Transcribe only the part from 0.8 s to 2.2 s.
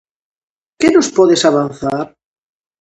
nos podes avanzar?